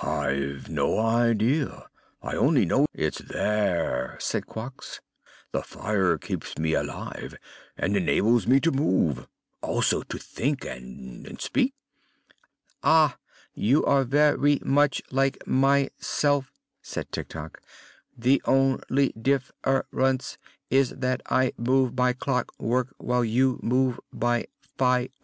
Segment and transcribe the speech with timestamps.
[0.00, 1.88] "I've no idea.
[2.22, 5.00] I only know it's there," said Quox.
[5.50, 7.34] "The fire keeps me alive
[7.76, 9.26] and enables me to move;
[9.62, 11.74] also to think and speak."
[12.84, 13.16] "Ah!
[13.52, 17.60] You are ver y much like my self," said Tik Tok.
[18.16, 20.38] "The on ly dif fer ence
[20.70, 24.46] is that I move by clock work, while you move by
[24.78, 25.08] fire."